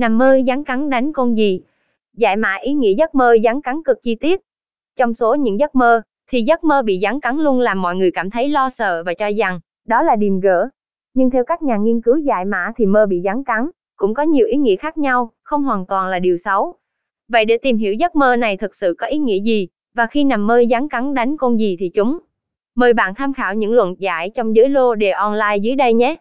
[0.00, 1.60] Nằm mơ rắn cắn đánh con gì?
[2.16, 4.40] Giải mã ý nghĩa giấc mơ rắn cắn cực chi tiết.
[4.96, 8.10] Trong số những giấc mơ, thì giấc mơ bị rắn cắn luôn làm mọi người
[8.10, 10.68] cảm thấy lo sợ và cho rằng đó là điềm gỡ.
[11.14, 14.22] Nhưng theo các nhà nghiên cứu giải mã thì mơ bị rắn cắn cũng có
[14.22, 16.74] nhiều ý nghĩa khác nhau, không hoàn toàn là điều xấu.
[17.28, 20.24] Vậy để tìm hiểu giấc mơ này thực sự có ý nghĩa gì, và khi
[20.24, 22.18] nằm mơ rắn cắn đánh con gì thì chúng.
[22.74, 26.16] Mời bạn tham khảo những luận giải trong giới lô đề online dưới đây nhé.